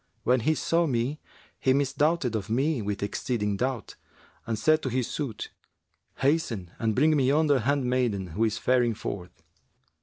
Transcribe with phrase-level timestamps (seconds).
[0.23, 1.19] When he saw me,
[1.59, 3.97] he misdoubted of me with exceeding doubt,
[4.47, 5.51] and said to his suite,
[6.15, 9.43] 'Hasten and bring me yonder handmaiden who is faring forth.'